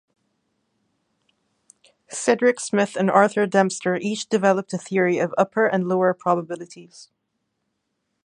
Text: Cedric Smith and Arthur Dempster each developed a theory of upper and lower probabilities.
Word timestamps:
Cedric 2.09 2.59
Smith 2.59 2.95
and 2.95 3.11
Arthur 3.11 3.45
Dempster 3.45 3.97
each 3.97 4.25
developed 4.27 4.73
a 4.73 4.79
theory 4.79 5.19
of 5.19 5.31
upper 5.37 5.67
and 5.67 5.87
lower 5.87 6.11
probabilities. 6.15 7.11